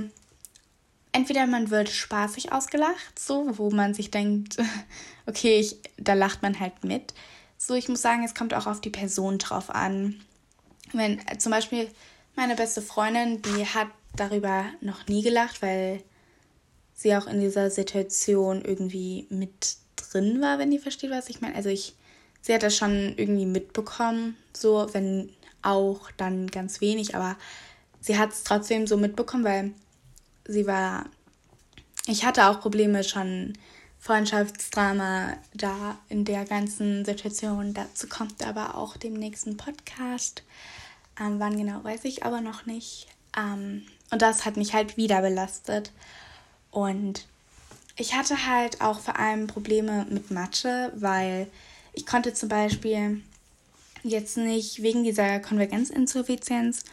entweder 1.11 1.45
man 1.45 1.69
wird 1.69 1.89
spaßig 1.89 2.51
ausgelacht, 2.51 3.17
so, 3.17 3.57
wo 3.57 3.69
man 3.69 3.93
sich 3.93 4.11
denkt, 4.11 4.57
okay, 5.25 5.59
ich, 5.59 5.77
da 5.97 6.13
lacht 6.13 6.41
man 6.41 6.59
halt 6.59 6.83
mit. 6.83 7.13
So, 7.57 7.75
ich 7.75 7.87
muss 7.87 8.01
sagen, 8.01 8.23
es 8.23 8.35
kommt 8.35 8.53
auch 8.53 8.67
auf 8.67 8.81
die 8.81 8.89
Person 8.89 9.37
drauf 9.37 9.69
an. 9.69 10.21
Wenn 10.91 11.21
zum 11.39 11.51
Beispiel 11.51 11.89
meine 12.35 12.55
beste 12.55 12.81
Freundin, 12.81 13.41
die 13.41 13.65
hat 13.65 13.87
darüber 14.15 14.65
noch 14.81 15.07
nie 15.07 15.21
gelacht, 15.21 15.61
weil 15.61 16.03
sie 16.93 17.15
auch 17.15 17.27
in 17.27 17.39
dieser 17.39 17.69
Situation 17.69 18.63
irgendwie 18.63 19.27
mit 19.29 19.77
drin 19.95 20.41
war, 20.41 20.59
wenn 20.59 20.71
ihr 20.71 20.79
versteht, 20.79 21.11
was 21.11 21.29
ich 21.29 21.41
meine. 21.41 21.55
Also 21.55 21.69
ich, 21.69 21.95
sie 22.41 22.53
hat 22.53 22.63
das 22.63 22.75
schon 22.75 23.13
irgendwie 23.17 23.45
mitbekommen, 23.45 24.37
so, 24.53 24.87
wenn 24.93 25.29
auch 25.61 26.11
dann 26.17 26.47
ganz 26.47 26.81
wenig, 26.81 27.15
aber 27.15 27.37
sie 28.01 28.17
hat 28.17 28.31
es 28.31 28.43
trotzdem 28.43 28.85
so 28.85 28.97
mitbekommen, 28.97 29.43
weil 29.43 29.71
sie 30.45 30.67
war, 30.67 31.05
ich 32.05 32.25
hatte 32.25 32.47
auch 32.47 32.59
Probleme 32.59 33.03
schon, 33.03 33.53
Freundschaftsdrama 34.03 35.37
da 35.53 35.97
in 36.09 36.25
der 36.25 36.43
ganzen 36.43 37.05
Situation. 37.05 37.73
Dazu 37.73 38.09
kommt 38.09 38.45
aber 38.45 38.75
auch 38.75 38.97
dem 38.97 39.13
nächsten 39.13 39.55
Podcast. 39.55 40.43
Ähm, 41.17 41.39
wann 41.39 41.55
genau 41.55 41.81
weiß 41.85 42.03
ich 42.03 42.25
aber 42.25 42.41
noch 42.41 42.65
nicht. 42.65 43.07
Ähm, 43.37 43.83
und 44.11 44.21
das 44.21 44.43
hat 44.43 44.57
mich 44.57 44.73
halt 44.73 44.97
wieder 44.97 45.21
belastet. 45.21 45.93
Und 46.73 47.27
ich 47.97 48.15
hatte 48.15 48.47
halt 48.47 48.81
auch 48.81 48.99
vor 48.99 49.19
allem 49.19 49.45
Probleme 49.45 50.07
mit 50.09 50.31
Mathe, 50.31 50.91
weil 50.95 51.47
ich 51.93 52.07
konnte 52.07 52.33
zum 52.33 52.49
Beispiel 52.49 53.21
jetzt 54.01 54.37
nicht 54.37 54.81
wegen 54.81 55.03
dieser 55.03 55.39
Konvergenzinsuffizienz 55.39 56.83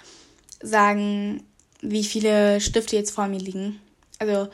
sagen, 0.62 1.42
wie 1.80 2.04
viele 2.04 2.60
Stifte 2.60 2.96
jetzt 2.96 3.12
vor 3.12 3.26
mir 3.26 3.40
liegen. 3.40 3.80
Also, 4.18 4.50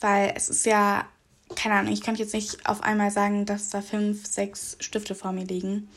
weil 0.00 0.32
es 0.34 0.48
ist 0.48 0.66
ja, 0.66 1.06
keine 1.54 1.76
Ahnung, 1.76 1.92
ich 1.92 2.02
könnte 2.02 2.22
jetzt 2.22 2.34
nicht 2.34 2.66
auf 2.66 2.82
einmal 2.82 3.12
sagen, 3.12 3.46
dass 3.46 3.70
da 3.70 3.80
fünf, 3.80 4.26
sechs 4.26 4.76
Stifte 4.80 5.14
vor 5.14 5.30
mir 5.30 5.44
liegen. 5.44 5.88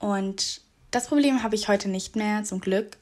Und 0.00 0.60
das 0.90 1.06
Problem 1.06 1.44
habe 1.44 1.54
ich 1.54 1.68
heute 1.68 1.88
nicht 1.88 2.16
mehr, 2.16 2.42
zum 2.42 2.60
Glück. 2.60 2.96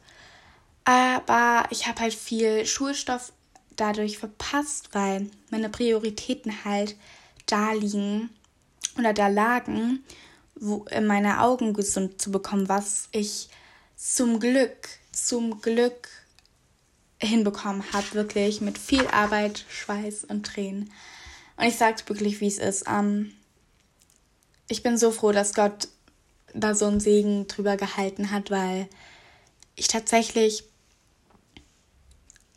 Aber 0.85 1.64
ich 1.71 1.87
habe 1.87 2.00
halt 2.00 2.12
viel 2.12 2.66
Schulstoff 2.66 3.33
dadurch 3.80 4.18
verpasst, 4.18 4.90
weil 4.92 5.30
meine 5.50 5.68
Prioritäten 5.68 6.64
halt 6.64 6.96
da 7.46 7.72
liegen 7.72 8.30
oder 8.99 9.12
da 9.12 9.28
lagen, 9.28 10.04
wo 10.54 10.84
meine 11.02 11.40
Augen 11.40 11.72
gesund 11.72 12.20
zu 12.20 12.30
bekommen, 12.30 12.68
was 12.68 13.08
ich 13.12 13.49
zum 13.96 14.40
Glück, 14.40 14.88
zum 15.12 15.60
Glück 15.60 16.08
hinbekommen 17.18 17.82
habe, 17.92 18.12
wirklich 18.14 18.60
mit 18.60 18.78
viel 18.78 19.06
Arbeit, 19.08 19.64
Schweiß 19.68 20.25
und 20.25 20.46
Tränen. 20.46 20.90
Und 21.56 21.66
ich 21.66 21.76
sage 21.76 22.02
wirklich, 22.06 22.40
wie 22.40 22.46
es 22.46 22.58
ist. 22.58 22.84
Ähm, 22.88 23.32
ich 24.68 24.82
bin 24.82 24.96
so 24.96 25.10
froh, 25.10 25.32
dass 25.32 25.54
Gott 25.54 25.88
da 26.54 26.75
so 26.75 26.87
einen 26.87 27.00
Segen 27.00 27.46
drüber 27.46 27.76
gehalten 27.76 28.30
hat, 28.30 28.50
weil 28.50 28.88
ich 29.76 29.88
tatsächlich 29.88 30.64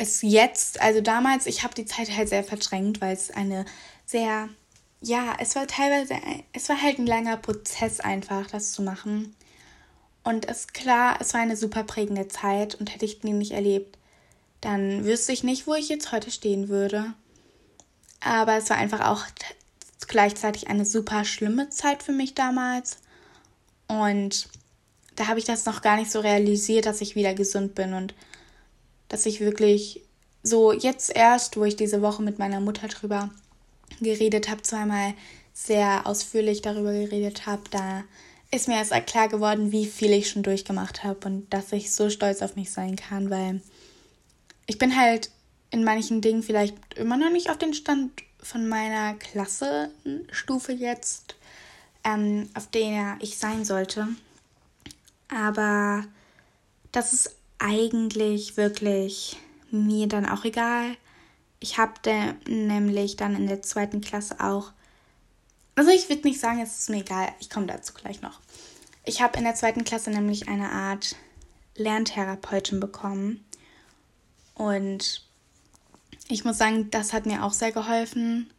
es 0.03 0.21
jetzt, 0.21 0.81
also 0.81 1.01
damals, 1.01 1.45
ich 1.45 1.63
habe 1.63 1.73
die 1.73 1.85
Zeit 1.85 2.15
halt 2.15 2.29
sehr 2.29 2.43
verdrängt, 2.43 3.01
weil 3.01 3.13
es 3.13 3.31
eine 3.31 3.65
sehr, 4.05 4.49
ja, 5.01 5.35
es 5.39 5.55
war 5.55 5.67
teilweise, 5.67 6.15
es 6.53 6.69
war 6.69 6.81
halt 6.81 6.99
ein 6.99 7.07
langer 7.07 7.37
Prozess 7.37 7.99
einfach, 7.99 8.47
das 8.47 8.73
zu 8.73 8.81
machen. 8.81 9.35
Und 10.23 10.47
es 10.47 10.59
ist 10.59 10.73
klar, 10.73 11.17
es 11.19 11.33
war 11.33 11.41
eine 11.41 11.57
super 11.57 11.83
prägende 11.83 12.27
Zeit 12.27 12.75
und 12.75 12.93
hätte 12.93 13.05
ich 13.05 13.19
die 13.19 13.33
nicht 13.33 13.51
erlebt, 13.51 13.97
dann 14.61 15.03
wüsste 15.03 15.33
ich 15.33 15.43
nicht, 15.43 15.67
wo 15.67 15.73
ich 15.73 15.89
jetzt 15.89 16.11
heute 16.11 16.31
stehen 16.31 16.69
würde. 16.69 17.13
Aber 18.21 18.55
es 18.55 18.69
war 18.69 18.77
einfach 18.77 19.01
auch 19.01 19.25
gleichzeitig 20.07 20.69
eine 20.69 20.85
super 20.85 21.25
schlimme 21.25 21.69
Zeit 21.69 22.03
für 22.03 22.13
mich 22.13 22.35
damals. 22.35 22.99
Und 23.87 24.47
da 25.15 25.27
habe 25.27 25.39
ich 25.39 25.45
das 25.45 25.65
noch 25.65 25.81
gar 25.81 25.97
nicht 25.97 26.11
so 26.11 26.21
realisiert, 26.21 26.85
dass 26.85 27.01
ich 27.01 27.15
wieder 27.15 27.33
gesund 27.33 27.75
bin 27.75 27.93
und 27.93 28.13
dass 29.13 29.27
ich 29.27 29.41
wirklich 29.41 30.01
so 30.41 30.73
jetzt 30.73 31.15
erst, 31.15 31.55
wo 31.55 31.65
ich 31.65 31.75
diese 31.75 32.01
Woche 32.01 32.23
mit 32.23 32.39
meiner 32.39 32.59
Mutter 32.59 32.87
drüber 32.87 33.29
geredet 34.01 34.49
habe, 34.49 34.63
zweimal 34.63 35.13
sehr 35.53 36.07
ausführlich 36.07 36.63
darüber 36.63 36.91
geredet 36.91 37.45
habe, 37.45 37.61
da 37.69 38.03
ist 38.49 38.67
mir 38.67 38.77
erst 38.77 38.91
klar 39.05 39.27
geworden, 39.27 39.71
wie 39.71 39.85
viel 39.85 40.11
ich 40.13 40.31
schon 40.31 40.41
durchgemacht 40.41 41.03
habe 41.03 41.27
und 41.27 41.53
dass 41.53 41.71
ich 41.73 41.93
so 41.93 42.09
stolz 42.09 42.41
auf 42.41 42.55
mich 42.55 42.71
sein 42.71 42.95
kann, 42.95 43.29
weil 43.29 43.61
ich 44.65 44.79
bin 44.79 44.99
halt 44.99 45.29
in 45.69 45.83
manchen 45.83 46.21
Dingen 46.21 46.41
vielleicht 46.41 46.75
immer 46.95 47.15
noch 47.15 47.29
nicht 47.29 47.51
auf 47.51 47.59
den 47.59 47.75
Stand 47.75 48.13
von 48.41 48.67
meiner 48.67 49.13
Klassenstufe 49.13 50.71
jetzt, 50.71 51.35
ähm, 52.03 52.49
auf 52.55 52.65
der 52.65 53.17
ich 53.19 53.37
sein 53.37 53.63
sollte. 53.63 54.07
Aber 55.29 56.03
das 56.91 57.13
ist 57.13 57.35
eigentlich 57.63 58.57
wirklich 58.57 59.37
mir 59.71 60.07
dann 60.07 60.27
auch 60.27 60.43
egal. 60.43 60.97
Ich 61.59 61.77
habe 61.77 61.93
nämlich 62.45 63.15
dann 63.15 63.35
in 63.35 63.47
der 63.47 63.61
zweiten 63.61 64.01
Klasse 64.01 64.39
auch, 64.41 64.71
also 65.75 65.89
ich 65.89 66.09
würde 66.09 66.27
nicht 66.27 66.39
sagen, 66.39 66.59
es 66.59 66.77
ist 66.77 66.89
mir 66.89 66.99
egal, 66.99 67.29
ich 67.39 67.49
komme 67.49 67.67
dazu 67.67 67.93
gleich 67.93 68.21
noch. 68.21 68.41
Ich 69.05 69.21
habe 69.21 69.37
in 69.37 69.45
der 69.45 69.55
zweiten 69.55 69.85
Klasse 69.85 70.11
nämlich 70.11 70.49
eine 70.49 70.71
Art 70.71 71.15
Lerntherapeutin 71.75 72.79
bekommen 72.79 73.43
und 74.55 75.25
ich 76.27 76.45
muss 76.45 76.57
sagen, 76.57 76.91
das 76.91 77.13
hat 77.13 77.25
mir 77.25 77.43
auch 77.43 77.53
sehr 77.53 77.71
geholfen, 77.71 78.51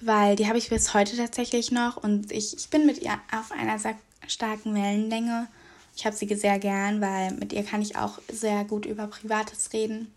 weil 0.00 0.36
die 0.36 0.46
habe 0.46 0.58
ich 0.58 0.68
bis 0.68 0.94
heute 0.94 1.16
tatsächlich 1.16 1.70
noch 1.70 1.96
und 1.96 2.30
ich, 2.30 2.56
ich 2.56 2.68
bin 2.68 2.86
mit 2.86 3.00
ihr 3.00 3.18
auf 3.32 3.52
einer 3.52 3.78
sehr 3.78 3.96
starken 4.26 4.74
Wellenlänge. 4.74 5.48
Ich 5.96 6.06
habe 6.06 6.16
sie 6.16 6.32
sehr 6.34 6.58
gern, 6.58 7.00
weil 7.00 7.32
mit 7.34 7.52
ihr 7.52 7.62
kann 7.62 7.82
ich 7.82 7.96
auch 7.96 8.18
sehr 8.32 8.64
gut 8.64 8.86
über 8.86 9.06
Privates 9.06 9.72
reden. 9.72 10.12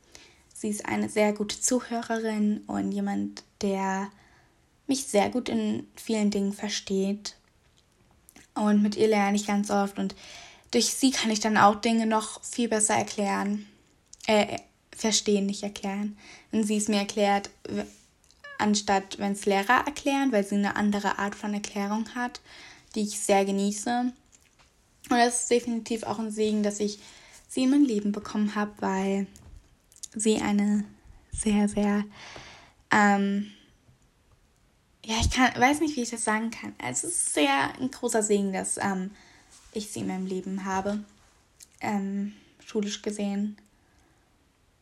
Sie 0.54 0.70
ist 0.70 0.86
eine 0.86 1.08
sehr 1.10 1.34
gute 1.34 1.60
Zuhörerin 1.60 2.64
und 2.68 2.92
jemand, 2.92 3.44
der 3.62 4.10
mich 4.88 5.06
sehr 5.06 5.30
gut 5.30 5.50
in 5.50 5.86
vielen 5.96 6.32
Dingen 6.32 6.54
versteht. 6.54 7.36
Und 8.56 8.82
mit 8.82 8.96
ihr 8.96 9.08
lerne 9.08 9.36
ich 9.36 9.46
ganz 9.46 9.70
oft 9.70 10.00
und 10.00 10.16
durch 10.72 10.94
sie 10.94 11.12
kann 11.12 11.30
ich 11.30 11.40
dann 11.40 11.58
auch 11.58 11.76
Dinge 11.76 12.08
noch 12.08 12.44
viel 12.44 12.68
besser 12.68 12.96
erklären 12.96 13.68
äh, 14.28 14.58
verstehen, 14.96 15.46
nicht 15.46 15.64
erklären. 15.64 16.18
Wenn 16.52 16.64
sie 16.64 16.78
es 16.78 16.88
mir 16.88 16.98
erklärt, 16.98 17.50
anstatt 18.60 19.18
wenn 19.18 19.32
es 19.32 19.46
Lehrer 19.46 19.86
erklären, 19.86 20.32
weil 20.32 20.46
sie 20.46 20.56
eine 20.56 20.76
andere 20.76 21.18
Art 21.18 21.36
von 21.36 21.54
Erklärung 21.54 22.14
hat, 22.14 22.42
die 22.96 23.02
ich 23.02 23.20
sehr 23.20 23.46
genieße. 23.46 24.12
Und 25.10 25.18
das 25.18 25.42
ist 25.42 25.52
definitiv 25.52 26.04
auch 26.04 26.20
ein 26.20 26.32
Segen, 26.32 26.64
dass 26.64 26.80
ich 26.80 27.00
sie 27.48 27.64
in 27.64 27.70
mein 27.70 27.86
Leben 27.86 28.12
bekommen 28.12 28.56
habe, 28.56 28.74
weil 28.80 29.28
sie 30.14 30.42
eine 30.42 30.84
sehr, 31.32 31.70
sehr, 31.70 32.04
ähm, 32.92 33.52
ja, 35.06 35.16
ich 35.22 35.32
kann, 35.32 35.56
weiß 35.56 35.80
nicht, 35.80 35.96
wie 35.96 36.02
ich 36.02 36.10
das 36.10 36.26
sagen 36.26 36.52
kann. 36.52 36.74
Es 36.78 37.04
ist 37.04 37.34
sehr 37.34 37.74
ein 37.80 37.90
großer 37.92 38.24
Segen, 38.24 38.52
dass 38.52 38.78
ähm, 38.78 39.12
ich 39.72 39.92
sie 39.92 40.02
in 40.02 40.08
meinem 40.08 40.26
Leben 40.26 40.66
habe, 40.66 41.04
ähm, 41.80 42.34
schulisch 42.66 43.02
gesehen. 43.02 43.58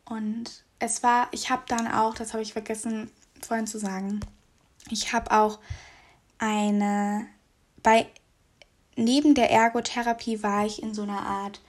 Und 0.06 0.64
es 0.80 1.04
war, 1.04 1.28
ich 1.32 1.50
habe 1.50 1.64
dann 1.68 1.88
auch, 1.88 2.16
das 2.16 2.34
habe 2.34 2.42
ich 2.42 2.54
vergessen 2.54 3.12
vorhin 3.42 3.68
zu 3.68 3.78
sagen, 3.78 4.22
ich 4.90 5.14
habe 5.14 5.32
auch 5.32 5.60
eine, 6.38 7.28
bei, 7.84 8.08
neben 8.96 9.36
der 9.36 9.52
Ergotherapie 9.52 10.42
war 10.44 10.66
ich 10.66 10.82
in 10.82 10.94
so 10.94 11.04
einer 11.04 11.22
Art 11.22 11.62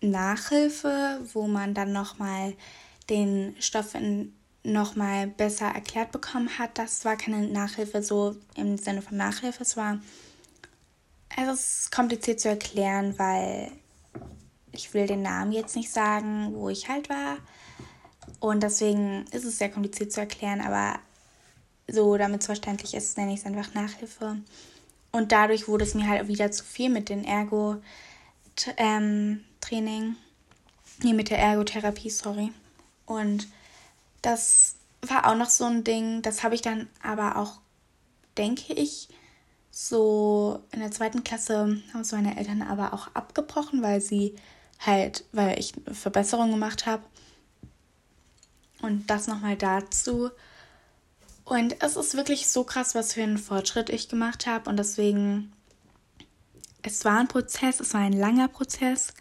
Nachhilfe, 0.00 1.20
wo 1.32 1.46
man 1.46 1.74
dann 1.74 1.92
nochmal 1.92 2.54
den 3.08 3.54
Stoff 3.60 3.96
nochmal 4.62 5.26
besser 5.26 5.66
erklärt 5.66 6.12
bekommen 6.12 6.58
hat. 6.58 6.78
Das 6.78 7.04
war 7.04 7.16
keine 7.16 7.46
Nachhilfe 7.46 8.02
so 8.02 8.36
im 8.56 8.78
Sinne 8.78 9.02
von 9.02 9.16
Nachhilfe. 9.16 9.62
Es 9.62 9.76
war, 9.76 9.98
es 11.36 11.82
ist 11.82 11.92
kompliziert 11.92 12.40
zu 12.40 12.48
erklären, 12.48 13.18
weil 13.18 13.70
ich 14.72 14.92
will 14.94 15.06
den 15.06 15.22
Namen 15.22 15.52
jetzt 15.52 15.76
nicht 15.76 15.90
sagen, 15.90 16.54
wo 16.54 16.68
ich 16.68 16.88
halt 16.88 17.08
war. 17.08 17.36
Und 18.40 18.62
deswegen 18.62 19.26
ist 19.30 19.44
es 19.44 19.58
sehr 19.58 19.70
kompliziert 19.70 20.12
zu 20.12 20.20
erklären, 20.20 20.60
aber 20.60 20.98
so, 21.88 22.16
damit 22.16 22.40
es 22.40 22.46
verständlich 22.46 22.94
ist, 22.94 23.16
nenne 23.16 23.34
ich 23.34 23.40
es 23.40 23.46
einfach 23.46 23.74
Nachhilfe. 23.74 24.38
Und 25.14 25.30
dadurch 25.30 25.68
wurde 25.68 25.84
es 25.84 25.94
mir 25.94 26.08
halt 26.08 26.26
wieder 26.26 26.50
zu 26.50 26.64
viel 26.64 26.90
mit 26.90 27.08
den 27.08 27.24
Ergo 27.24 27.76
ähm. 28.76 29.44
Nee, 29.70 31.12
mit 31.12 31.30
der 31.30 31.38
Ergotherapie, 31.38 32.10
sorry. 32.10 32.50
Und 33.06 33.46
das 34.22 34.74
war 35.02 35.28
auch 35.28 35.36
noch 35.36 35.50
so 35.50 35.66
ein 35.66 35.84
Ding, 35.84 36.20
das 36.22 36.42
habe 36.42 36.56
ich 36.56 36.62
dann 36.62 36.88
aber 37.00 37.36
auch, 37.36 37.60
denke 38.36 38.72
ich, 38.72 39.08
so 39.70 40.64
in 40.72 40.80
der 40.80 40.90
zweiten 40.90 41.22
Klasse 41.22 41.80
haben 41.92 42.00
es 42.00 42.10
meine 42.10 42.36
Eltern 42.36 42.62
aber 42.62 42.92
auch 42.92 43.06
abgebrochen, 43.14 43.82
weil 43.82 44.00
sie 44.00 44.34
halt, 44.80 45.24
weil 45.30 45.60
ich 45.60 45.74
Verbesserungen 45.92 46.50
gemacht 46.50 46.86
habe. 46.86 47.04
Und 48.82 49.08
das 49.08 49.28
nochmal 49.28 49.56
dazu. 49.56 50.30
Und 51.44 51.82
es 51.82 51.96
ist 51.96 52.16
wirklich 52.16 52.48
so 52.48 52.64
krass, 52.64 52.94
was 52.94 53.12
für 53.12 53.22
einen 53.22 53.38
Fortschritt 53.38 53.90
ich 53.90 54.08
gemacht 54.08 54.46
habe. 54.46 54.70
Und 54.70 54.78
deswegen, 54.78 55.52
es 56.82 57.04
war 57.04 57.18
ein 57.18 57.28
Prozess, 57.28 57.80
es 57.80 57.92
war 57.92 58.00
ein 58.00 58.14
langer 58.14 58.48
Prozess, 58.48 59.12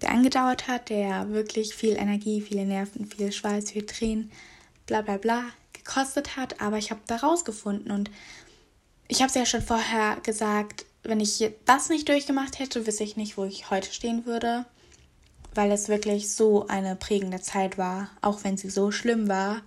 der 0.00 0.10
angedauert 0.10 0.66
hat, 0.66 0.88
der 0.88 1.30
wirklich 1.30 1.74
viel 1.74 1.96
Energie, 1.96 2.40
viele 2.40 2.64
Nerven, 2.64 3.06
viel 3.06 3.32
Schweiß, 3.32 3.70
viel 3.70 3.86
Tränen, 3.86 4.30
bla 4.86 5.02
bla 5.02 5.18
bla 5.18 5.44
gekostet 5.72 6.36
hat. 6.36 6.60
Aber 6.60 6.78
ich 6.78 6.90
habe 6.90 7.00
da 7.06 7.16
rausgefunden. 7.16 7.90
Und 7.90 8.10
ich 9.08 9.20
habe 9.20 9.28
es 9.28 9.34
ja 9.34 9.46
schon 9.46 9.62
vorher 9.62 10.16
gesagt, 10.22 10.86
wenn 11.02 11.20
ich 11.20 11.52
das 11.66 11.88
nicht 11.88 12.08
durchgemacht 12.08 12.58
hätte, 12.58 12.86
wüsste 12.86 13.04
ich 13.04 13.16
nicht, 13.16 13.36
wo 13.36 13.44
ich 13.44 13.70
heute 13.70 13.92
stehen 13.92 14.26
würde. 14.26 14.64
Weil 15.54 15.70
es 15.70 15.88
wirklich 15.88 16.32
so 16.32 16.66
eine 16.66 16.96
prägende 16.96 17.40
Zeit 17.40 17.78
war, 17.78 18.10
auch 18.20 18.42
wenn 18.42 18.56
sie 18.56 18.70
so 18.70 18.90
schlimm 18.90 19.28
war. 19.28 19.62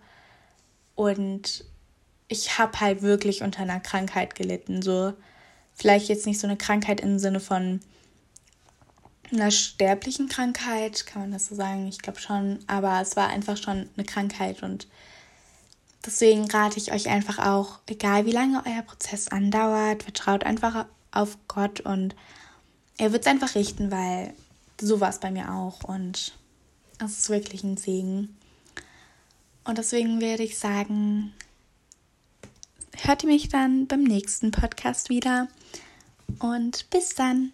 Und 1.00 1.64
ich 2.28 2.58
habe 2.58 2.82
halt 2.82 3.02
wirklich 3.02 3.42
unter 3.42 3.62
einer 3.62 3.80
Krankheit 3.80 4.36
gelitten. 4.36 4.82
So, 4.82 5.14
vielleicht 5.74 6.10
jetzt 6.10 6.26
nicht 6.26 6.42
so 6.42 6.46
eine 6.46 6.58
Krankheit 6.58 7.00
im 7.00 7.20
Sinne 7.20 7.40
von 7.40 7.80
einer 9.32 9.50
sterblichen 9.50 10.28
Krankheit, 10.28 11.06
kann 11.06 11.22
man 11.22 11.32
das 11.32 11.48
so 11.48 11.56
sagen? 11.56 11.88
Ich 11.88 12.00
glaube 12.00 12.20
schon. 12.20 12.60
Aber 12.68 13.00
es 13.00 13.16
war 13.16 13.30
einfach 13.30 13.56
schon 13.56 13.90
eine 13.96 14.06
Krankheit 14.06 14.62
und 14.62 14.90
deswegen 16.06 16.52
rate 16.52 16.78
ich 16.78 16.92
euch 16.92 17.08
einfach 17.08 17.40
auch, 17.48 17.80
egal 17.88 18.26
wie 18.26 18.34
lange 18.34 18.62
euer 18.66 18.82
Prozess 18.82 19.30
andauert, 19.30 20.04
vertraut 20.04 20.44
einfach 20.44 20.86
auf 21.12 21.38
Gott 21.48 21.80
und 21.80 22.14
er 22.98 23.14
wird 23.14 23.22
es 23.22 23.32
einfach 23.32 23.56
richten, 23.56 23.90
weil 23.90 24.34
so 24.82 25.00
war 25.00 25.12
es 25.12 25.20
bei 25.20 25.32
mir 25.32 25.54
auch 25.54 25.82
und 25.86 26.34
es 27.02 27.20
ist 27.20 27.30
wirklich 27.30 27.64
ein 27.64 27.78
Segen. 27.78 28.36
Und 29.70 29.78
deswegen 29.78 30.20
würde 30.20 30.42
ich 30.42 30.58
sagen, 30.58 31.32
hört 33.04 33.22
ihr 33.22 33.30
mich 33.30 33.50
dann 33.50 33.86
beim 33.86 34.02
nächsten 34.02 34.50
Podcast 34.50 35.10
wieder. 35.10 35.48
Und 36.40 36.90
bis 36.90 37.14
dann. 37.14 37.52